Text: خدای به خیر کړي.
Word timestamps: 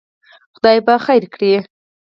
خدای 0.55 0.77
به 0.85 0.93
خیر 1.05 1.23
کړي. 1.33 1.53